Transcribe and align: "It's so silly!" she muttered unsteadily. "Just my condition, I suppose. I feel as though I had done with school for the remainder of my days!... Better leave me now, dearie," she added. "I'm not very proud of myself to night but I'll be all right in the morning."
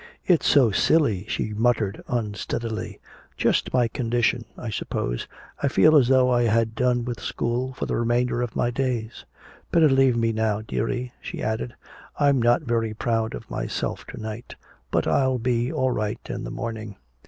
"It's 0.25 0.47
so 0.47 0.71
silly!" 0.71 1.27
she 1.27 1.53
muttered 1.53 2.01
unsteadily. 2.07 2.99
"Just 3.37 3.71
my 3.71 3.87
condition, 3.87 4.45
I 4.57 4.71
suppose. 4.71 5.27
I 5.61 5.67
feel 5.67 5.95
as 5.95 6.07
though 6.07 6.31
I 6.31 6.41
had 6.41 6.73
done 6.73 7.05
with 7.05 7.19
school 7.19 7.73
for 7.73 7.85
the 7.85 7.95
remainder 7.95 8.41
of 8.41 8.55
my 8.55 8.71
days!... 8.71 9.25
Better 9.71 9.89
leave 9.89 10.17
me 10.17 10.31
now, 10.33 10.61
dearie," 10.61 11.13
she 11.21 11.43
added. 11.43 11.75
"I'm 12.19 12.41
not 12.41 12.63
very 12.63 12.95
proud 12.95 13.35
of 13.35 13.47
myself 13.51 14.03
to 14.07 14.17
night 14.19 14.55
but 14.89 15.05
I'll 15.05 15.37
be 15.37 15.71
all 15.71 15.91
right 15.91 16.19
in 16.27 16.45
the 16.45 16.49
morning." 16.49 16.95